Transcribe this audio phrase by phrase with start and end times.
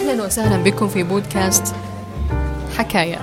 [0.00, 1.74] أهلا وسهلا بكم في بودكاست
[2.78, 3.18] حكاية.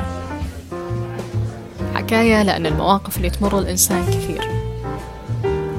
[1.96, 4.41] حكاية لأن المواقف اللي تمر الإنسان كثير.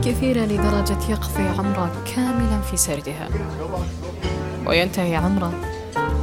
[0.04, 3.28] كثيرة لدرجة يقضي عمره كاملا في سردها.
[4.66, 5.52] وينتهي عمره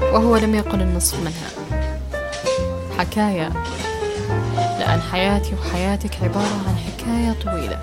[0.01, 1.81] وهو لم يقل النصف منها.
[2.97, 3.49] حكاية
[4.79, 7.79] لأن حياتي وحياتك عبارة عن حكاية طويلة.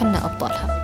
[0.00, 0.81] حنا أبطالها.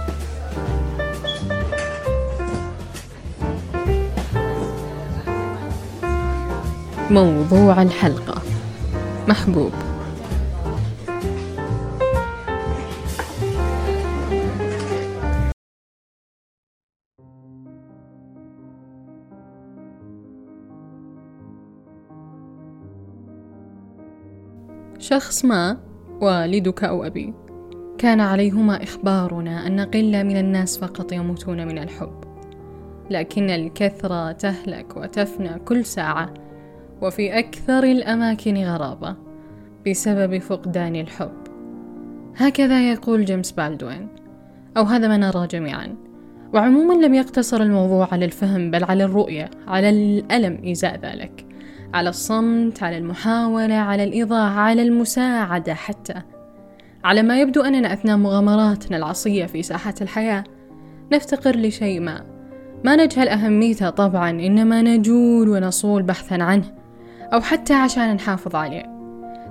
[7.11, 8.43] موضوع الحلقة.
[9.29, 9.72] محبوب.
[24.98, 25.76] شخص ما
[26.20, 27.34] والدك أو أبي.
[27.98, 32.25] كان عليهما إخبارنا أن قلة من الناس فقط يموتون من الحب.
[33.11, 36.48] لكن الكثرة تهلك وتفنى كل ساعة.
[37.03, 39.17] وفي أكثر الأماكن غرابة
[39.87, 41.39] بسبب فقدان الحب.
[42.37, 44.09] هكذا يقول جيمس بالدوين.
[44.77, 45.97] أو هذا ما نرى جميعا.
[46.55, 51.47] وعموما لم يقتصر الموضوع على الفهم بل على الرؤية على الألم إزاء ذلك.
[51.95, 56.15] على الصمت على المحاولة على الإيضاح على المساعدة حتى.
[57.05, 60.45] على ما يبدو أننا أثناء مغامراتنا العصية في ساحة الحياة
[61.13, 62.25] نفتقر لشيء ما.
[62.85, 66.78] ما نجهل أهميته طبعا إنما نجول ونصول بحثا عنه.
[67.34, 68.98] أو حتى عشان نحافظ عليه.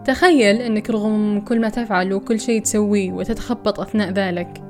[0.05, 4.63] تخيل أنك رغم كل ما تفعل وكل شيء تسويه وتتخبط أثناء ذلك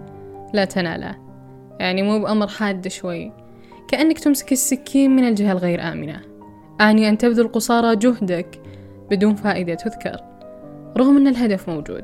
[0.54, 1.16] لا تناله.
[1.80, 3.32] يعني مو بأمر حاد شوي.
[3.88, 6.22] كأنك تمسك السكين من الجهة الغير آمنة.
[6.82, 8.62] أعني أن تبذل قصارى جهدك
[9.12, 10.20] بدون فائدة تذكر.
[10.98, 12.04] رغم أن الهدف موجود.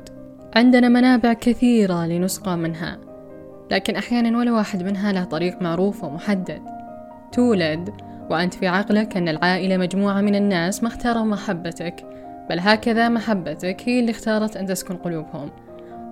[0.56, 2.98] عندنا منابع كثيرة لنسقى منها.
[3.70, 6.62] لكن أحيانا ولا واحد منها له طريق معروف ومحدد.
[7.32, 7.90] تولد
[8.30, 12.06] وأنت في عقلك أن العائلة مجموعة من الناس ما اختاروا محبتك
[12.50, 15.50] بل هكذا محبتك هي اللي اختارت أن تسكن قلوبهم.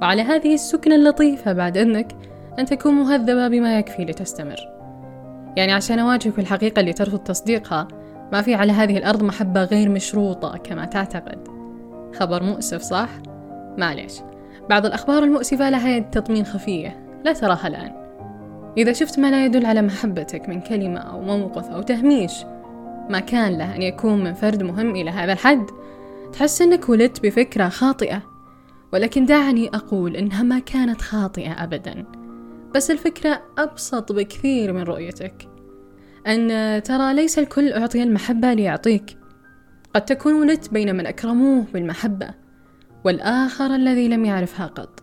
[0.02, 2.12] وعلى هذه السكنة اللطيفة بعد إذنك
[2.58, 4.56] أن تكون مهذبة بما يكفي لتستمر.
[5.56, 7.88] يعني عشان أواجهك الحقيقة اللي ترفض تصديقها
[8.32, 11.48] ما في على هذه الأرض محبة غير مشروطة كما تعتقد.
[12.14, 13.08] خبر مؤسف صح؟
[13.78, 14.12] معليش.
[14.70, 18.01] بعض الأخبار المؤسفة لها يد تطمين خفية لا تراها الآن.
[18.76, 22.32] إذا شفت ما لا يدل على محبتك من كلمة أو موقف أو تهميش
[23.10, 25.66] ما كان له أن يكون من فرد مهم إلى هذا الحد.
[26.32, 28.22] تحس أنك ولدت بفكرة خاطئة
[28.92, 32.04] ولكن دعني أقول إنها ما كانت خاطئة أبدا.
[32.74, 35.48] بس الفكرة أبسط بكثير من رؤيتك.
[36.26, 39.16] أن ترى ليس الكل أعطي المحبة ليعطيك.
[39.94, 42.30] قد تكون ولدت بين من أكرموه بالمحبة
[43.04, 45.02] والآخر الذي لم يعرفها قط.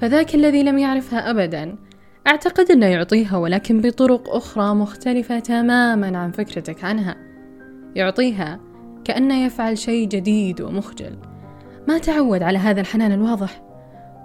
[0.00, 1.76] فذاك الذي لم يعرفها أبدا
[2.26, 7.16] أعتقد أنه يعطيها ولكن بطرق أخرى مختلفة تماما عن فكرتك عنها.
[7.94, 8.60] يعطيها
[9.04, 11.18] كأنه يفعل شيء جديد ومخجل.
[11.88, 13.62] ما تعود على هذا الحنان الواضح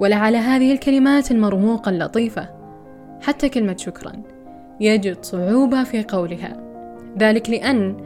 [0.01, 2.49] ولا على هذه الكلمات المرموقة اللطيفة.
[3.21, 4.13] حتى كلمة شكرا
[4.79, 6.61] يجد صعوبة في قولها.
[7.19, 7.97] ذلك لأن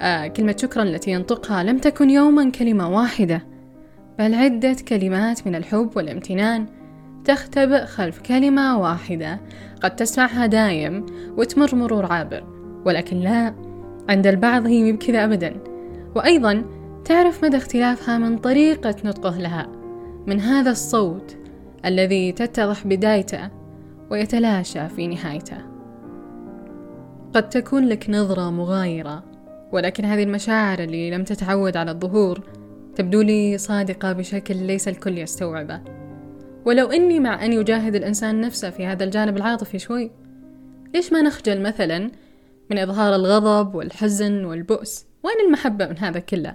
[0.00, 3.42] آه كلمة شكرا التي ينطقها لم تكن يوما كلمة واحدة
[4.18, 6.66] بل عدة كلمات من الحب والامتنان
[7.24, 9.40] تختبئ خلف كلمة واحدة.
[9.82, 12.44] قد تسمعها دايم وتمر مرور عابر
[12.84, 13.54] ولكن لا
[14.08, 15.54] عند البعض هي بكذا أبدا.
[16.14, 16.64] وأيضا
[17.04, 19.66] تعرف مدى اختلافها من طريقة نطقه لها
[20.26, 21.36] من هذا الصوت
[21.84, 23.50] الذي تتضح بدايته
[24.10, 25.56] ويتلاشى في نهايته.
[27.34, 29.24] قد تكون لك نظرة مغايرة
[29.72, 32.40] ولكن هذه المشاعر اللي لم تتعود على الظهور
[32.96, 35.99] تبدو لي صادقة بشكل ليس الكل يستوعبه.
[36.64, 40.10] ولو إني مع أن يجاهد الإنسان نفسه في هذا الجانب العاطفي شوي
[40.94, 42.10] ليش ما نخجل مثلا
[42.70, 46.54] من إظهار الغضب والحزن والبؤس؟ وين المحبة من هذا كله؟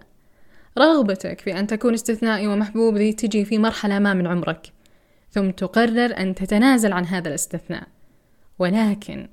[0.77, 4.71] رغبتك في أن تكون استثنائي ومحبوب ذي تجي في مرحلة ما من عمرك
[5.31, 7.87] ثم تقرر أن تتنازل عن هذا الاستثناء.
[8.59, 9.29] ولكن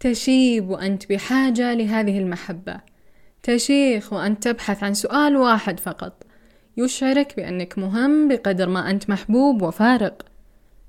[0.00, 2.80] تشيب وأنت بحاجة لهذه المحبة.
[3.42, 6.22] تشيخ وأنت تبحث عن سؤال واحد فقط.
[6.76, 10.22] يشعرك بأنك مهم بقدر ما أنت محبوب وفارق.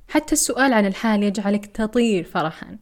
[0.07, 2.77] حتى السؤال عن الحال يجعلك تطير فرحا.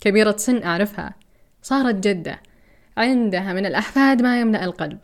[0.00, 1.14] كبيرة سن أعرفها.
[1.62, 2.40] صارت جدة.
[2.96, 4.98] عندها من الأحفاد ما يملأ القلب.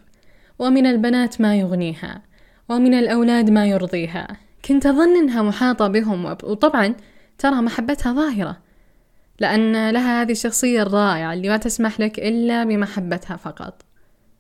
[0.59, 2.23] ومن البنات ما يغنيها.
[2.69, 4.37] ومن الأولاد ما يرضيها.
[4.65, 6.25] كنت أظن أنها محاطة بهم.
[6.25, 6.95] وطبعا
[7.39, 8.59] ترى محبتها ظاهرة.
[9.41, 13.83] لأن لها هذه الشخصية الرائعة اللي ما تسمح لك إلا بمحبتها فقط.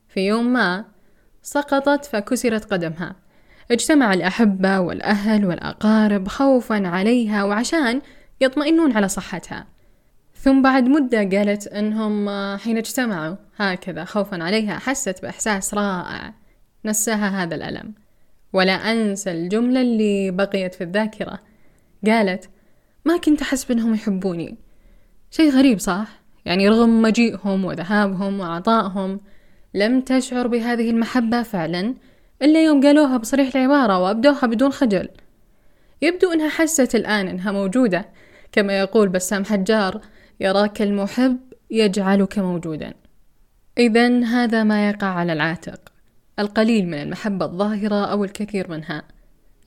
[0.08, 0.84] في يوم ما
[1.42, 3.16] سقطت فكسرت قدمها.
[3.70, 8.02] اجتمع الأحبة والأهل والأقارب خوفا عليها وعشان
[8.40, 9.66] يطمئنون على صحتها.
[10.36, 16.34] ثم بعد مدة قالت أنهم حين اجتمعوا هكذا خوفا عليها حست بإحساس رائع.
[16.84, 17.94] نساها هذا الألم.
[18.52, 21.38] ولا أنسى الجملة اللي بقيت في الذاكرة.
[22.06, 22.48] قالت
[23.04, 24.56] ما كنت أحس بأنهم يحبوني.
[25.30, 26.06] شيء غريب صح؟
[26.44, 29.20] يعني رغم مجيئهم وذهابهم وعطائهم
[29.74, 31.94] لم تشعر بهذه المحبة فعلا
[32.42, 35.08] إلا يوم قالوها بصريح العبارة وأبدوها بدون خجل.
[36.02, 38.08] يبدو أنها حست الآن أنها موجودة
[38.52, 40.00] كما يقول بسام حجار
[40.40, 41.38] يراك المحب
[41.70, 42.94] يجعلك موجودا.
[43.78, 45.92] إذا هذا ما يقع على العاتق
[46.38, 49.02] القليل من المحبة الظاهرة أو الكثير منها.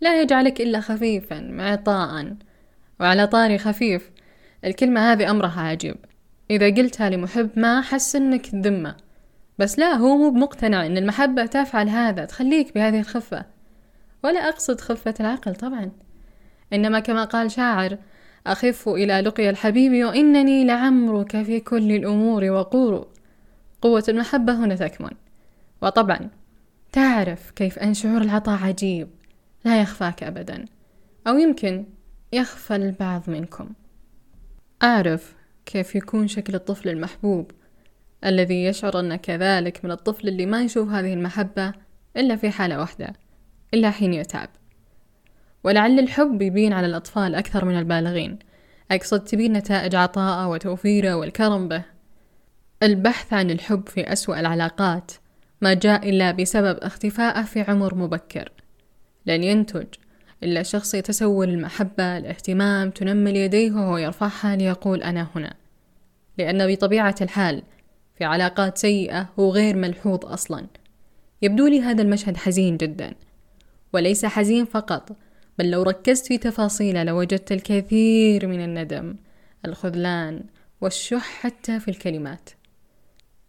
[0.02, 2.36] لا يجعلك إلا خفيفا معطاء
[3.00, 4.12] وعلى طاري خفيف
[4.66, 5.96] الكلمة هذه أمرها عجيب.
[6.52, 9.05] إذا قلتها لمحب ما حس إنك ذمة.
[9.60, 13.46] بس لا هو مو بمقتنع إن المحبة تفعل هذا تخليك بهذه الخفة.
[14.24, 15.92] ولا أقصد خفة العقل طبعا.
[16.74, 17.98] إنما كما قال شاعر
[18.48, 23.07] أخف إلى لقي الحبيب وإنني لعمرك في كل الأمور وقور.
[23.81, 25.12] قوة المحبة هنا تكمن.
[25.81, 26.30] وطبعا
[26.92, 29.10] تعرف كيف أن شعور العطاء عجيب
[29.66, 30.66] لا يخفاك أبدا.
[31.28, 31.86] أو يمكن
[32.34, 33.69] يخفى البعض منكم.
[34.84, 35.36] أعرف
[35.66, 37.52] كيف يكون شكل الطفل المحبوب.
[38.25, 41.74] الذي يشعر أن كذلك من الطفل اللي ما يشوف هذه المحبة
[42.18, 43.13] إلا في حالة واحدة
[43.74, 44.50] إلا حين يتعب.
[45.63, 48.39] ولعل الحب يبين على الأطفال أكثر من البالغين.
[48.92, 51.83] أقصد تبين نتائج عطاءه وتوفيره والكرم به.
[52.83, 55.12] البحث عن الحب في أسوأ العلاقات
[55.62, 58.51] ما جاء إلا بسبب اختفائه في عمر مبكر.
[59.25, 59.88] لن ينتج
[60.44, 65.54] إلا شخص يتسول المحبة الاهتمام تنمل يديه وهو يرفعها ليقول أنا هنا.
[66.38, 67.63] لأن بطبيعة الحال
[68.18, 70.68] في علاقات سيئة هو غير ملحوظ أصلا.
[71.42, 73.16] يبدو لي هذا المشهد حزين جدا
[73.94, 75.16] وليس حزين فقط
[75.60, 79.16] بل لو ركزت في تفاصيله لوجدت الكثير من الندم
[79.66, 80.44] الخذلان
[80.82, 82.50] والشح حتى في الكلمات.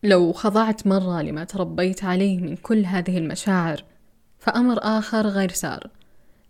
[0.02, 3.84] لو خضعت مرة لما تربيت عليه من كل هذه المشاعر
[4.38, 5.90] فأمر آخر غير سار.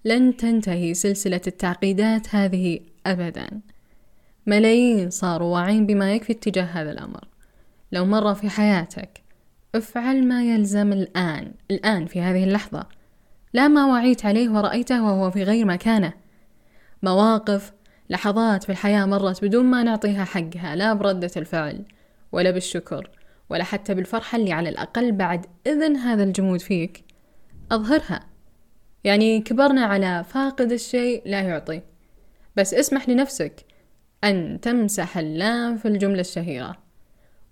[0.05, 3.49] لن تنتهي سلسلة التعقيدات هذه أبدا.
[4.47, 7.25] ملايين صاروا واعين بما يكفي اتجاه هذا الأمر.
[7.93, 9.23] لو مر في حياتك
[9.75, 12.87] افعل ما يلزم الآن الآن في هذه اللحظة.
[13.53, 16.13] لا ما وعيت عليه ورأيته وهو في غير مكانه.
[17.03, 17.73] مواقف
[18.11, 21.85] لحظات في الحياة مرت بدون ما نعطيها حقها لا بردة الفعل
[22.33, 23.11] ولا بالشكر
[23.51, 27.05] ولا حتى بالفرحة اللي على الأقل بعد إذن هذا الجمود فيك.
[27.73, 28.21] أظهرها.
[29.05, 31.83] يعني كبرنا على فاقد الشيء لا يعطي.
[32.57, 33.65] بس اسمح لنفسك
[34.25, 36.86] أن تمسح اللام في الجملة الشهيرة.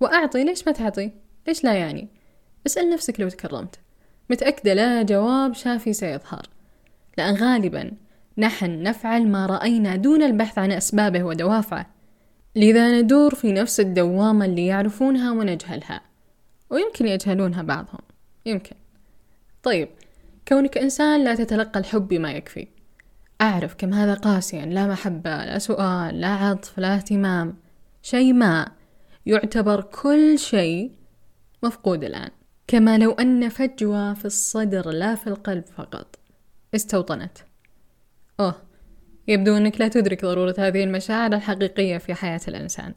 [0.00, 1.10] وأعطي ليش ما تعطي؟
[1.46, 2.08] ليش لا يعني؟
[2.66, 3.78] اسأل نفسك لو تكرمت.
[4.30, 6.42] متأكدة لا جواب شافي سيظهر.
[7.18, 7.92] لأن غالبا
[8.38, 11.86] نحن نفعل ما رأينا دون البحث عن أسبابه ودوافعه.
[12.56, 16.00] لذا ندور في نفس الدوامة اللي يعرفونها ونجهلها.
[16.70, 18.00] ويمكن يجهلونها بعضهم.
[18.46, 18.76] يمكن.
[19.62, 19.88] طيب
[20.48, 22.68] كونك إنسان لا تتلقى الحب بما يكفي.
[23.40, 27.56] أعرف كم هذا قاسيا لا محبة لا سؤال لا عطف لا اهتمام.
[28.02, 28.68] شيء ما.
[29.26, 30.92] يعتبر كل شيء
[31.62, 32.30] مفقود الآن.
[32.66, 36.18] كما لو أن فجوة في الصدر لا في القلب فقط.
[36.74, 37.38] استوطنت.
[38.40, 38.54] أوه
[39.28, 42.94] يبدو أنك لا تدرك ضرورة هذه المشاعر الحقيقية في حياة الإنسان.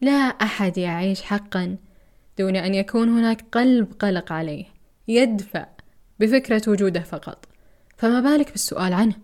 [0.00, 1.76] لا أحد يعيش حقا
[2.38, 4.64] دون أن يكون هناك قلب قلق عليه
[5.08, 5.66] يدفع
[6.20, 7.44] بفكرة وجوده فقط.
[7.96, 9.14] فما بالك بالسؤال عنه؟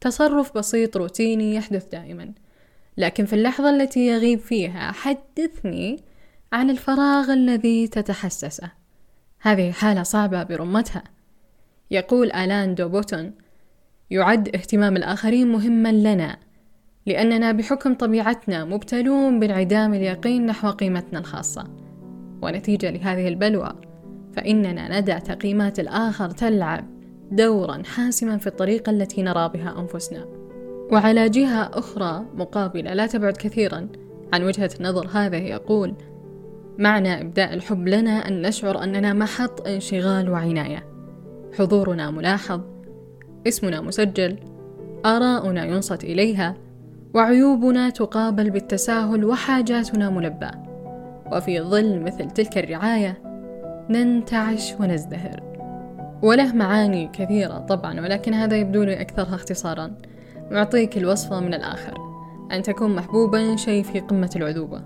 [0.00, 2.32] تصرف بسيط روتيني يحدث دائما.
[2.96, 6.00] لكن في اللحظة التي يغيب فيها حدثني
[6.52, 8.70] عن الفراغ الذي تتحسسه.
[9.40, 11.02] هذه حالة صعبة برمتها.
[11.90, 13.32] يقول آلان دوبوتون
[14.10, 16.36] يعد اهتمام الآخرين مهما لنا
[17.06, 21.64] لأننا بحكم طبيعتنا مبتلون بانعدام اليقين نحو قيمتنا الخاصة.
[22.42, 23.72] ونتيجة لهذه البلوى
[24.32, 26.84] فإننا ندع تقييمات الآخر تلعب
[27.30, 30.41] دورا حاسما في الطريقة التي نرى بها أنفسنا.
[30.90, 33.88] وعلى جهة أخرى مقابلة لا تبعد كثيرا
[34.32, 35.08] عن وجهة النظر.
[35.12, 35.94] هذه يقول
[36.78, 40.86] معنى إبداء الحب لنا أن نشعر أننا محط انشغال وعناية.
[41.58, 42.60] حضورنا ملاحظ
[43.48, 44.36] اسمنا مسجل
[45.06, 46.54] آراؤنا ينصت إليها
[47.14, 50.50] وعيوبنا تقابل بالتساهل وحاجاتنا ملبى
[51.32, 53.22] وفي ظل مثل تلك الرعاية
[53.90, 55.42] ننتعش ونزدهر.
[56.22, 59.92] وله معاني كثيرة طبعا ولكن هذا يبدو لي أكثرها اختصارا.
[60.50, 61.94] نعطيك الوصفة من الآخر.
[62.52, 64.82] أن تكون محبوبا شيء في قمة العذوبة.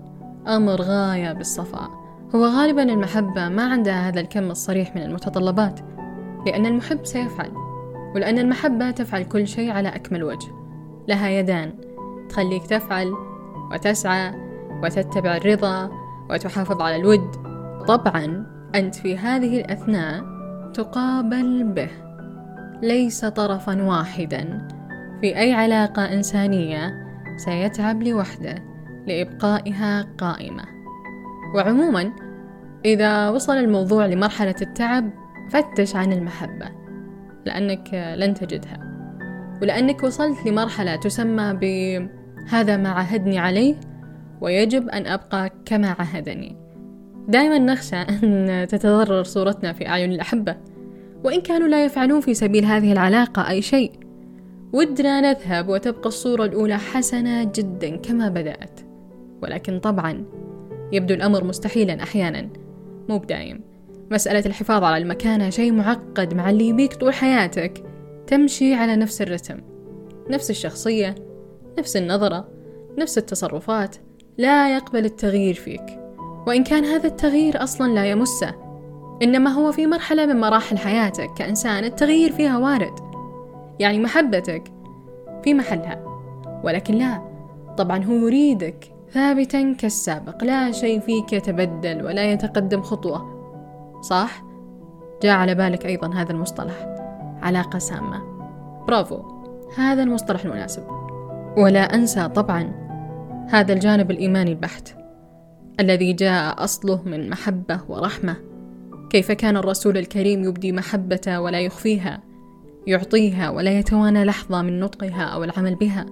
[0.47, 2.07] أمر غاية بالصفاء.
[2.35, 5.79] هو غالبا المحبة ما عندها هذا الكم الصريح من المتطلبات
[6.45, 7.51] لأن المحب سيفعل
[8.15, 10.47] ولأن المحبة تفعل كل شيء على أكمل وجه.
[11.07, 11.73] لها يدان.
[12.29, 13.13] تخليك تفعل
[13.71, 14.33] وتسعى
[14.83, 15.91] وتتبع الرضا
[16.29, 17.31] وتحافظ على الود.
[17.87, 18.45] طبعا
[18.75, 20.23] أنت في هذه الأثناء
[20.73, 21.89] تقابل به.
[22.81, 24.67] ليس طرفا واحدا.
[25.21, 27.07] في أي علاقة إنسانية
[27.37, 28.55] سيتعب لوحده
[29.07, 30.63] لإبقائها قائمة.
[31.55, 32.11] وعموما
[32.85, 35.09] إذا وصل الموضوع لمرحلة التعب
[35.49, 36.65] فتش عن المحبة
[37.45, 38.79] لأنك لن تجدها.
[39.61, 43.75] ولأنك وصلت لمرحلة تسمى بهذا ما عهدني عليه
[44.41, 46.57] ويجب أن أبقى كما عهدني
[47.27, 50.55] دائما نخشى أن تتضرر صورتنا في أعين الأحبة
[51.23, 54.06] وإن كانوا لا يفعلون في سبيل هذه العلاقة أي شيء.
[54.77, 58.79] ودنا نذهب وتبقى الصورة الأولى حسنة جدا كما بدأت.
[59.43, 60.25] ولكن طبعا
[60.91, 62.49] يبدو الأمر مستحيلا أحيانا.
[63.09, 63.63] مو بدايم.
[64.11, 67.83] مسألة الحفاظ على المكانة شيء معقد مع اللي يبيك طول حياتك.
[68.27, 69.57] تمشي على نفس الرتم.
[70.29, 71.15] نفس الشخصية
[71.79, 72.47] نفس النظرة
[72.97, 73.95] نفس التصرفات.
[74.37, 75.99] لا يقبل التغيير فيك.
[76.47, 78.53] وإن كان هذا التغيير أصلا لا يمسه.
[79.23, 83.06] إنما هو في مرحلة من مراحل حياتك كإنسان التغيير فيها وارد.
[83.79, 84.71] يعني محبتك
[85.43, 86.03] في محلها.
[86.63, 87.21] ولكن لا
[87.77, 90.43] طبعا هو يريدك ثابتا كالسابق.
[90.43, 93.37] لا شيء فيك يتبدل ولا يتقدم خطوة.
[94.01, 94.43] صح؟
[95.23, 96.85] جاء على بالك أيضا هذا المصطلح.
[97.41, 98.21] علاقة سامة.
[98.87, 99.21] برافو.
[99.77, 100.83] هذا المصطلح المناسب.
[101.57, 102.87] ولا أنسى طبعا
[103.49, 104.95] هذا الجانب الإيماني البحت
[105.79, 108.35] الذي جاء أصله من محبة ورحمة.
[109.09, 112.19] كيف كان الرسول الكريم يبدي محبته ولا يخفيها؟
[112.87, 116.05] يعطيها ولا يتوانى لحظة من نطقها أو العمل بها.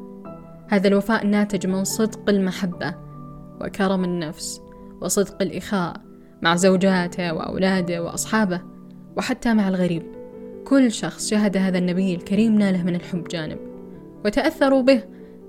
[0.68, 2.96] هذا الوفاء ناتج من صدق المحبة
[3.62, 4.62] وكرم النفس
[5.02, 5.94] وصدق الإخاء
[6.42, 8.62] مع زوجاته وأولاده وأصحابه
[9.18, 10.04] وحتى مع الغريب.
[10.66, 13.58] كل شخص شهد هذا النبي الكريم ناله من الحب جانب
[14.26, 15.04] وتأثروا به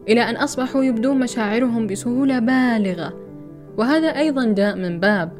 [0.09, 3.15] إلى أن أصبحوا يبدون مشاعرهم بسهولة بالغة.
[3.79, 5.33] وهذا أيضا جاء من باب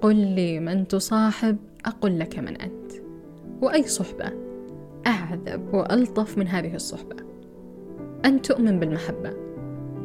[0.00, 1.56] قل لي من تصاحب
[1.86, 2.92] أقل لك من أنت.
[3.60, 4.49] وأي صحبة
[5.06, 7.16] أعذب وألطف من هذه الصحبة.
[8.24, 9.32] أن تؤمن بالمحبة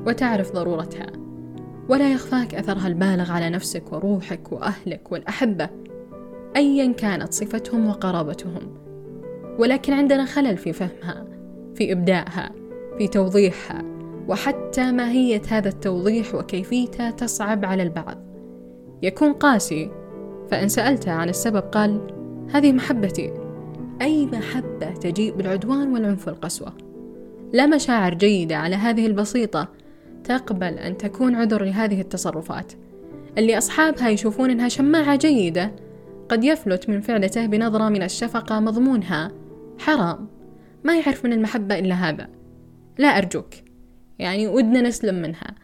[0.07, 1.11] وتعرف ضرورتها
[1.89, 5.69] ولا يخفاك أثرها البالغ على نفسك وروحك وأهلك والأحبة
[6.55, 8.61] أيا كانت صفتهم وقرابتهم.
[9.59, 11.25] ولكن عندنا خلل في فهمها
[11.75, 12.51] في إبدائها
[12.97, 13.83] في توضيحها
[14.27, 18.17] وحتى ماهية هذا التوضيح وكيفيته تصعب على البعض.
[19.03, 19.91] يكون قاسي
[20.51, 22.07] فإن سألته عن السبب قال
[22.49, 23.44] هذه محبتي.
[24.01, 26.73] أي محبة تجيء بالعدوان والعنف والقسوة.
[27.53, 29.69] لا مشاعر جيدة على هذه البسيطة
[30.23, 32.73] تقبل أن تكون عذر لهذه التصرفات.
[33.37, 35.71] اللي أصحابها يشوفون إنها شماعة جيدة
[36.29, 39.31] قد يفلت من فعلته بنظرة من الشفقة مضمونها.
[39.79, 40.27] حرام.
[40.83, 42.29] ما يعرف من المحبة إلا هذا.
[42.97, 43.53] لا أرجوك.
[44.19, 45.55] يعني ودنا نسلم منها.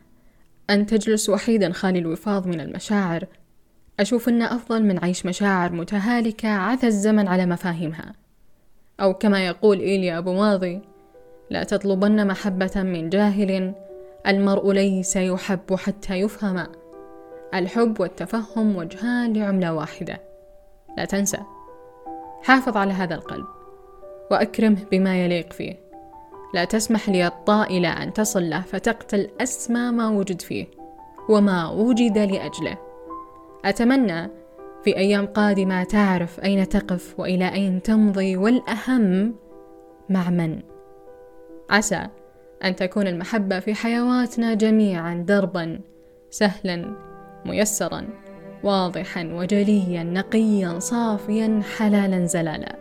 [0.69, 3.25] أن تجلس وحيدا خالي الوفاض من المشاعر.
[3.99, 8.20] أشوف أنه أفضل من عيش مشاعر متهالكة عثى الزمن على مفاهيمها.
[8.99, 10.81] أو كما يقول إيليا أبو ماضي
[11.49, 13.73] لا تطلبن محبة من جاهل
[14.27, 16.67] المرء ليس يحب حتى يفهم.
[17.53, 20.21] الحب والتفهم وجهان لعملة واحدة.
[20.97, 21.37] لا تنسى.
[22.43, 23.45] حافظ على هذا القلب
[24.31, 25.79] وأكرمه بما يليق فيه.
[26.53, 30.67] لا تسمح لي الطائلة أن تصل له فتقتل أسمى ما وجد فيه
[31.29, 32.77] وما وجد لأجله.
[33.65, 34.40] أتمنى
[34.83, 39.35] في أيام قادمة تعرف أين تقف وإلى أين تمضي والأهم
[40.09, 40.59] مع من؟
[41.69, 42.07] عسى
[42.63, 45.79] أن تكون المحبة في حيواتنا جميعا دربا
[46.29, 46.95] سهلا
[47.45, 48.07] ميسرا
[48.63, 52.75] واضحا وجليا نقيا صافيا حلالا زلالا.